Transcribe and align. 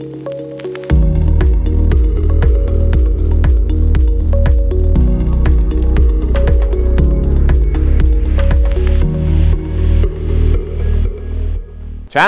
چند 0.00 0.04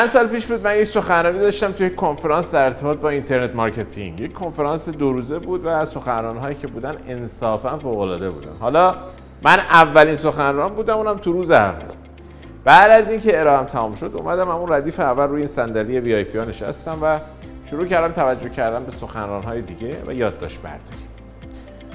سال 0.06 0.26
پیش 0.26 0.46
بود 0.46 0.66
من 0.66 0.76
یک 0.76 0.84
سخنرانی 0.84 1.38
داشتم 1.38 1.72
توی 1.72 1.90
کنفرانس 1.90 2.50
در 2.50 2.64
ارتباط 2.64 2.98
با 2.98 3.08
internet 3.08 3.54
marketing. 3.54 4.20
یک 4.20 4.32
کنفرانس 4.32 4.88
دو 4.88 5.12
روزه 5.12 5.38
بود 5.38 5.60
و 5.64 5.84
سخنران 5.84 6.36
هایی 6.36 6.56
که 6.56 6.66
بودن 6.66 6.96
انصافا 7.06 7.78
فوق 7.78 7.98
العاده 7.98 8.30
بودن. 8.30 8.52
حالا 8.60 8.94
من 9.42 9.58
اولین 9.58 10.14
سخنران 10.14 10.74
بودم 10.74 10.96
اونم 10.96 11.16
تو 11.16 11.32
روز 11.32 11.50
اول. 11.50 11.84
بعد 12.64 12.90
از 12.90 13.10
اینکه 13.10 13.40
ارائهم 13.40 13.66
تمام 13.66 13.94
شد 13.94 14.12
اومدم 14.14 14.48
اون 14.48 14.72
ردیف 14.72 15.00
اول 15.00 15.24
روی 15.24 15.38
این 15.38 15.46
صندلی 15.46 16.00
VIP 16.00 16.38
نشستم 16.38 16.98
و 17.02 17.18
شروع 17.74 17.86
کردم 17.86 18.12
توجه 18.12 18.48
کردم 18.48 18.84
به 18.84 18.90
سخنران 18.90 19.42
های 19.42 19.62
دیگه 19.62 19.96
و 20.06 20.12
یادداشت 20.12 20.62
برداری. 20.62 21.04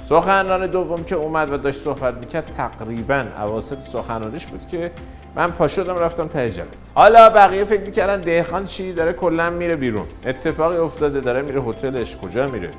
سخنران 0.06 0.68
دوم 0.68 1.04
که 1.04 1.16
اومد 1.16 1.54
و 1.54 1.58
داشت 1.58 1.80
صحبت 1.80 2.14
می‌کرد 2.14 2.46
تقریبا 2.46 3.26
اواسط 3.38 3.80
سخنرانیش 3.80 4.46
بود 4.46 4.68
که 4.68 4.92
من 5.36 5.52
پا 5.52 5.68
شدم 5.68 5.98
رفتم 5.98 6.28
ته 6.28 6.52
جلسه. 6.52 6.92
حالا 6.96 7.30
بقیه 7.30 7.66
فکر 7.66 7.82
می‌کردن 7.82 8.22
دهخان 8.22 8.64
چی؟ 8.64 8.94
داره 8.94 9.14
کلا 9.14 9.50
میره 9.50 9.76
بیرون. 9.76 10.06
اتفاقی 10.26 10.78
افتاده 10.78 11.20
داره 11.20 11.42
میره 11.42 11.62
هتلش 11.62 12.18
کجا 12.18 12.48
میره؟ 12.48 12.70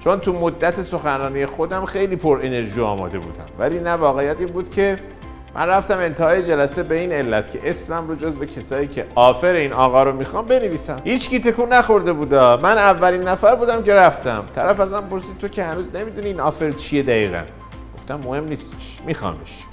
چون 0.00 0.20
تو 0.20 0.32
مدت 0.32 0.82
سخنرانی 0.82 1.46
خودم 1.46 1.84
خیلی 1.84 2.16
پر 2.16 2.40
انرژی 2.42 2.80
آماده 2.80 3.18
بودم. 3.18 3.46
ولی 3.58 3.78
نه 3.78 3.90
واقعیت 3.90 4.40
این 4.40 4.48
بود 4.48 4.70
که 4.70 4.98
من 5.54 5.66
رفتم 5.66 5.98
انتهای 5.98 6.42
جلسه 6.42 6.82
به 6.82 6.98
این 6.98 7.12
علت 7.12 7.52
که 7.52 7.60
اسمم 7.64 8.08
رو 8.08 8.14
جز 8.14 8.38
به 8.38 8.46
کسایی 8.46 8.88
که 8.88 9.06
آفر 9.14 9.54
این 9.54 9.72
آقا 9.72 10.02
رو 10.02 10.12
می‌خوام 10.12 10.46
بنویسم. 10.46 11.00
هیچ 11.04 11.30
کی 11.30 11.40
تکون 11.40 11.72
نخورده 11.72 12.12
بودا. 12.12 12.56
من 12.56 12.78
اولین 12.78 13.22
نفر 13.22 13.54
بودم 13.54 13.82
که 13.82 13.94
رفتم. 13.94 14.44
طرف 14.54 14.80
ازم 14.80 15.04
پرسید 15.10 15.38
تو 15.38 15.48
که 15.48 15.64
هنوز 15.64 15.88
نمی‌دونی 15.94 16.26
این 16.26 16.40
آفر 16.40 16.70
چیه 16.70 17.02
دقیقا. 17.02 17.42
گفتم 17.96 18.20
مهم 18.24 18.44
نیستش. 18.44 18.98
میخوامش. 19.06 19.64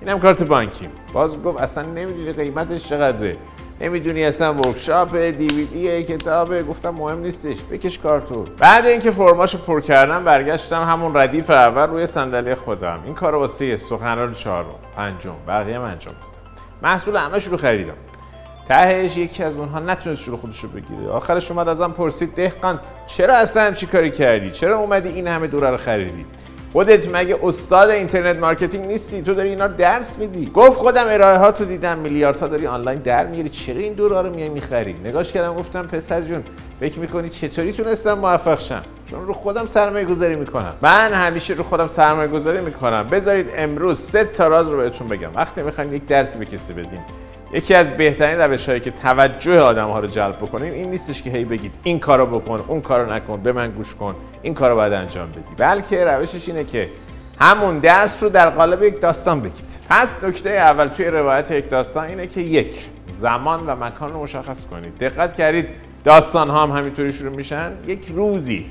اینم 0.00 0.18
کارت 0.18 0.42
بانکی 0.42 0.88
باز 1.12 1.42
گفت 1.42 1.60
اصلا 1.60 1.84
نمی‌دونی 1.84 2.32
قیمتش 2.32 2.88
چقدره. 2.88 3.36
نمی‌دونی 3.80 4.24
اصلا 4.24 4.54
ورکشاپ 4.54 5.16
دیویدی 5.16 6.02
کتابه 6.02 6.62
گفتم 6.62 6.90
مهم 6.90 7.18
نیستش 7.18 7.56
بکش 7.70 7.98
کارتو 7.98 8.44
بعد 8.58 8.86
اینکه 8.86 9.10
فرماشو 9.10 9.58
پر 9.58 9.80
کردم 9.80 10.24
برگشتم 10.24 10.82
همون 10.82 11.16
ردیف 11.16 11.50
اول 11.50 11.86
روی 11.86 12.06
صندلی 12.06 12.54
خودم. 12.54 13.00
این 13.04 13.14
کارو 13.14 13.38
واسه 13.38 13.76
سخنران 13.76 14.34
چهارم 14.34 14.66
پنجم 14.96 15.34
بقیه 15.48 15.78
من 15.78 15.90
انجام 15.90 16.14
دادم. 16.14 16.62
محصول 16.82 17.16
همش 17.16 17.46
رو 17.46 17.56
خریدم. 17.56 17.94
تهش 18.68 19.16
یکی 19.16 19.42
از 19.42 19.56
اونها 19.56 19.78
نتونست 19.78 20.22
شروع 20.22 20.38
خودش 20.38 20.64
رو 20.64 20.68
بگیره. 20.68 21.08
آخرش 21.10 21.50
اومد 21.50 21.68
ازم 21.68 21.92
پرسید 21.92 22.34
دهقان 22.34 22.80
چرا 23.06 23.34
اصلا 23.34 23.62
همچی 23.62 23.86
کاری 23.86 24.10
کردی؟ 24.10 24.50
چرا 24.50 24.78
اومدی 24.78 25.08
این 25.08 25.26
همه 25.26 25.46
دوره 25.46 25.70
رو 25.70 25.76
خریدی؟ 25.76 26.26
خودت 26.72 27.08
مگه 27.14 27.38
استاد 27.42 27.90
internet 27.90 28.36
marketing 28.36 28.86
نیستی؟ 28.86 29.22
تو 29.22 29.34
داری 29.34 29.48
اینا 29.48 29.66
درس 29.66 30.18
میدی. 30.18 30.50
گفت 30.54 30.78
خودم 30.78 31.04
ارائه 31.08 31.38
ها 31.38 31.52
تو 31.52 31.64
دیدم. 31.64 31.98
میلیاردها 31.98 32.46
داری 32.46 32.66
آنلاین 32.66 32.98
درمیاری. 32.98 33.48
چرا 33.48 33.76
این 33.76 33.92
دورا 33.92 34.20
رو 34.20 34.34
میای 34.34 34.48
می‌خری؟ 34.48 34.92
نگاش 35.04 35.32
کردم 35.32 35.54
گفتم 35.54 35.86
پسر 35.86 36.20
جون 36.20 36.44
فکر 36.80 36.98
می‌کنی 36.98 37.28
چطوری 37.28 37.72
تونستم 37.72 38.14
موفق 38.14 38.60
شم؟ 38.60 38.82
چون 39.10 39.26
رو 39.26 39.32
خودم 39.32 39.66
سرمایه 39.66 40.04
گذاری 40.04 40.36
می‌کنم. 40.36 40.74
من 40.82 41.12
همیشه 41.12 41.54
رو 41.54 41.64
خودم 41.64 41.88
سرمایه 41.88 42.28
گذاری 42.28 42.60
می‌کنم. 42.60 43.08
بذارید 43.10 43.46
امروز 43.56 44.00
سه 44.00 44.24
تا 44.24 44.48
راز 44.48 44.68
رو 44.68 44.76
بهتون 44.76 45.08
بگم. 45.08 45.30
وقتی 45.34 45.62
می‌خواین 45.62 45.92
یک 45.92 46.06
درسی 46.06 46.38
به 46.38 46.44
کسی 46.44 46.72
بدین 46.72 47.00
یکی 47.52 47.74
از 47.74 47.96
بهترین 47.96 48.40
روش 48.40 48.68
هایی 48.68 48.80
که 48.80 48.90
توجه 48.90 49.60
آدم 49.60 49.88
ها 49.88 49.98
رو 49.98 50.06
جلب 50.06 50.36
بکنین 50.36 50.72
این 50.72 50.90
نیستش 50.90 51.22
که 51.22 51.30
هی 51.30 51.44
بگید 51.44 51.74
این 51.82 51.98
کارو 51.98 52.26
بکن 52.26 52.64
اون 52.68 52.80
کارو 52.80 53.12
نکن 53.12 53.42
به 53.42 53.52
من 53.52 53.70
گوش 53.70 53.94
کن 53.94 54.14
این 54.42 54.54
کارو 54.54 54.74
باید 54.74 54.92
انجام 54.92 55.30
بدی. 55.30 55.54
بلکه 55.56 56.04
روشش 56.04 56.48
اینه 56.48 56.64
که 56.64 56.88
همون 57.40 57.78
درس 57.78 58.22
رو 58.22 58.28
در 58.28 58.50
قالب 58.50 58.82
یک 58.82 59.00
داستان 59.00 59.40
بگید. 59.40 59.80
پس 59.88 60.24
نکته 60.24 60.50
اول 60.50 60.86
توی 60.86 61.04
روایت 61.06 61.50
یک 61.50 61.68
داستان 61.68 62.04
اینه 62.04 62.26
که 62.26 62.40
یک 62.40 62.88
زمان 63.16 63.66
و 63.66 63.76
مکان 63.76 64.12
رو 64.12 64.22
مشخص 64.22 64.66
کنید. 64.66 64.98
دقت 64.98 65.34
کردید 65.34 65.66
داستان 66.04 66.50
ها 66.50 66.62
هم 66.62 66.78
همینطوری 66.78 67.12
شروع 67.12 67.36
میشن. 67.36 67.72
یک 67.86 68.06
روزی 68.14 68.66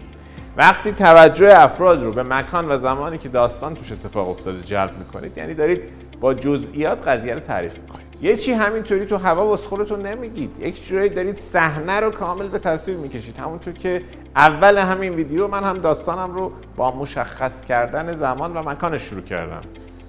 وقتی 0.57 0.91
توجه 0.91 1.51
افراد 1.55 2.03
رو 2.03 2.11
به 2.11 2.23
مکان 2.23 2.71
و 2.71 2.77
زمانی 2.77 3.17
که 3.17 3.29
داستان 3.29 3.75
توش 3.75 3.91
اتفاق 3.91 4.29
افتاده 4.29 4.61
جلب 4.61 4.91
می‌کنید 4.99 5.37
یعنی 5.37 5.53
دارید 5.53 5.81
با 6.19 6.33
جزئیات 6.33 7.07
قضیه 7.07 7.33
رو 7.33 7.39
تعریف 7.39 7.79
می‌کنید. 7.79 8.17
یه 8.21 8.37
چی 8.37 8.51
همینطوری 8.51 9.05
تو 9.05 9.17
هوا 9.17 9.57
خودتون 9.57 10.01
نمیگید. 10.01 10.59
یک 10.59 10.87
جورایی 10.87 11.09
دارید 11.09 11.37
صحنه 11.37 11.99
رو 11.99 12.11
کامل 12.11 12.47
به 12.47 12.59
تصویر 12.59 12.97
می‌کشید. 12.97 13.37
همونطور 13.37 13.73
که 13.73 14.01
اول 14.35 14.77
همین 14.77 15.13
ویدیو 15.13 15.47
من 15.47 15.63
هم 15.63 15.77
داستانم 15.77 16.35
رو 16.35 16.51
با 16.75 16.91
مشخص 16.91 17.61
کردن 17.61 18.13
زمان 18.13 18.57
و 18.57 18.69
مکان 18.69 18.97
شروع 18.97 19.21
کردم. 19.21 19.61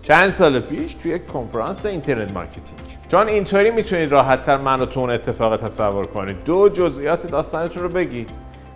چند 0.02 0.30
سال 0.30 0.60
پیش 0.60 0.94
توی 0.94 1.10
یک 1.10 1.26
کنفرانس 1.26 1.86
internet 1.86 2.32
marketing. 2.32 2.80
چون 3.08 3.28
اینطوری 3.28 3.70
می‌تونید 3.70 4.12
راحتتر 4.12 4.56
من 4.56 4.78
رو 4.78 4.86
تو 4.86 5.00
اون 5.00 5.10
اتفاق 5.10 5.56
تصور 5.56 6.06
کنید. 6.06 6.44
دو 6.44 6.68
جزئیات 6.68 7.26
داستانتون 7.26 7.82
رو 7.82 7.88
بگید. 7.88 8.28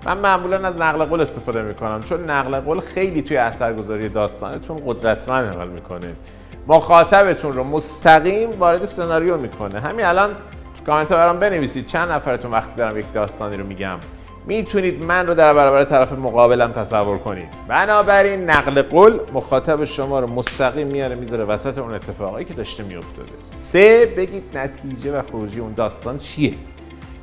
من 0.07 0.19
معمولا 0.19 0.67
از 0.67 0.79
نقل 0.79 1.05
قول 1.05 1.21
استفاده 1.21 1.63
می‌کنم 1.63 2.03
چون 2.03 2.31
نقل 2.31 2.61
قول 2.61 2.81
خیلی 2.81 3.23
توی 3.23 3.37
اثرگذاری 3.37 4.09
داستانتون 4.09 4.83
قدرتمند 4.87 5.55
عمل 5.55 5.69
می‌کنه. 5.69 6.13
مخاطبتون 6.67 7.53
رو 7.53 7.65
مستقیم 7.65 8.51
وارد 8.51 8.85
سناریو 8.85 9.37
می‌کنه. 9.37 9.81
همین 9.81 10.05
الان 10.05 10.31
تو 10.77 10.85
کامنت 10.87 11.13
ها 11.13 11.19
برام 11.19 11.39
بنویسید 11.39 11.87
چند 11.87 12.11
نفرتون 12.11 12.51
وقتی 12.51 12.73
دارم 12.77 12.99
یک 12.99 13.13
داستانی 13.13 13.57
رو 13.57 13.67
میگم. 13.67 13.99
می‌تونید 14.47 15.05
من 15.05 15.27
رو 15.27 15.35
در 15.35 15.55
برابر 15.55 15.85
طرف 15.85 16.13
مقابلم 16.13 16.73
تصور 16.73 17.19
کنید. 17.19 17.49
بنابراین 17.69 18.51
نقل 18.51 18.83
قول 18.83 19.21
مخاطب 19.33 19.85
شما 19.85 20.21
رو 20.21 20.27
مستقیم 20.27 20.87
میاره 20.87 21.15
می‌ذاره 21.15 21.45
وسط 21.45 21.79
اون 21.79 21.95
اتفاقایی 21.95 22.45
که 22.45 22.55
داشته 22.55 22.83
میافتاده. 22.83 23.33
سه 23.59 24.15
بگید 24.17 24.59
نتیجه 24.59 25.19
و 25.19 25.23
خروجی 25.23 25.61
اون 25.61 25.75
داستان 25.75 26.19
چیه؟ 26.19 26.55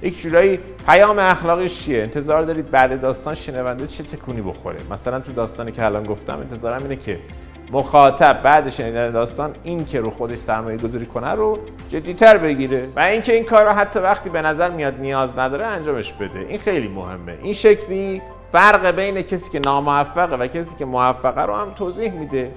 یک 0.01 0.21
جورایی 0.21 0.59
پیام 0.85 1.19
اخلاقیش 1.19 1.83
چیه؟ 1.83 2.03
انتظار 2.03 2.43
دارید 2.43 2.71
بعد 2.71 3.01
داستان 3.01 3.33
شنونده 3.33 3.87
چه 3.87 4.03
تکونی 4.03 4.41
بخوره؟ 4.41 4.77
مثلا 4.91 5.19
تو 5.19 5.31
داستانی 5.31 5.71
که 5.71 5.85
الان 5.85 6.03
گفتم 6.03 6.39
انتظارم 6.39 6.83
اینه 6.83 6.95
که 6.95 7.19
مخاطب 7.71 8.41
بعد 8.43 8.69
شنیدن 8.69 9.11
داستان 9.11 9.51
این 9.63 9.85
که 9.85 9.99
رو 9.99 10.09
خودش 10.09 10.37
سرمایه 10.37 10.77
گذاری 10.77 11.05
کنه 11.05 11.31
رو 11.31 11.59
جدیتر 11.89 12.37
بگیره. 12.37 12.87
و 12.95 12.99
اینکه 12.99 13.33
این 13.33 13.43
کار 13.43 13.65
رو 13.65 13.71
حتی 13.71 13.99
وقتی 13.99 14.29
به 14.29 14.41
نظر 14.41 14.69
میاد 14.69 14.99
نیاز 14.99 15.39
نداره 15.39 15.65
انجامش 15.65 16.13
بده. 16.13 16.39
این 16.39 16.59
خیلی 16.59 16.87
مهمه. 16.87 17.37
این 17.43 17.53
شکلی 17.53 18.21
فرق 18.51 18.91
بین 18.91 19.21
کسی 19.21 19.51
که 19.51 19.59
ناموفقه 19.65 20.35
و 20.35 20.47
کسی 20.47 20.75
که 20.75 20.85
موفقه 20.85 21.41
رو 21.41 21.53
هم 21.53 21.71
توضیح 21.71 22.11
میده. 22.11 22.51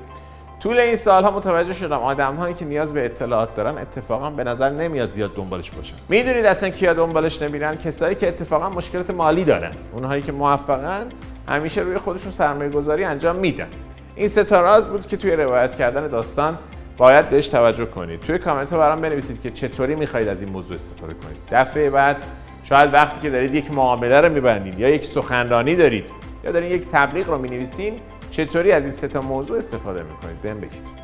طول 0.62 0.78
این 0.78 0.96
سالها 0.96 1.30
متوجه 1.30 1.72
شدم 1.72 1.98
آدم 1.98 2.34
هایی 2.34 2.54
که 2.54 2.64
نیاز 2.64 2.92
به 2.92 3.04
اطلاعات 3.04 3.54
دارن 3.54 3.78
اتفاقا 3.78 4.30
به 4.30 4.44
نظر 4.44 4.70
نمیاد 4.70 5.10
زیاد 5.10 5.34
دنبالش 5.34 5.70
باشن. 5.70 5.94
می‌دونید 6.08 6.44
اصلا 6.44 6.68
کیا 6.68 6.94
دنبالش 6.94 7.42
نمیرن؟ 7.42 7.76
کسایی 7.76 8.14
که 8.14 8.28
اتفاقا 8.28 8.70
مشکلات 8.70 9.10
مالی 9.10 9.44
دارن. 9.44 9.72
اونهایی 9.92 10.22
که 10.22 10.32
موفقن 10.32 11.08
همیشه 11.48 11.80
روی 11.80 11.98
خودشون 11.98 12.32
سرمایه 12.32 12.70
گذاری 12.70 13.04
انجام 13.04 13.36
میدن. 13.36 13.68
این 14.16 14.28
سه 14.28 14.60
راز 14.60 14.88
بود 14.88 15.06
که 15.06 15.16
توی 15.16 15.32
روایت 15.32 15.74
کردن 15.74 16.08
داستان 16.08 16.58
باید 16.96 17.28
بهش 17.28 17.48
توجه 17.48 17.86
کنید. 17.86 18.20
توی 18.20 18.38
کامنت 18.38 18.72
ها 18.72 18.78
برام 18.78 19.00
بنویسید 19.00 19.40
که 19.40 19.50
چطوری 19.50 19.94
می‌خواید 19.94 20.28
از 20.28 20.42
این 20.42 20.52
موضوع 20.52 20.74
استفاده 20.74 21.14
کنید. 21.14 21.36
دفعه 21.52 21.90
بعد 21.90 22.16
شاید 22.62 22.94
وقتی 22.94 23.20
که 23.20 23.30
دارید 23.30 23.54
یک 23.54 23.72
معامله 23.72 24.20
رو 24.20 24.32
میبندید 24.32 24.78
یا 24.78 24.88
یک 24.88 25.04
سخنرانی 25.04 25.76
دارید 25.76 26.10
یا 26.44 26.52
دارید 26.52 26.70
یک 26.70 26.88
تبلیغ 26.88 27.30
رو 27.30 27.38
می‌نویسین 27.38 27.94
چطوری 28.30 28.72
از 28.72 28.82
این 28.82 28.92
سه 28.92 29.08
تا 29.08 29.20
موضوع 29.20 29.58
استفاده 29.58 30.02
می‌کنید؟ 30.02 30.40
بهم 30.42 30.58
بگید. 30.58 31.03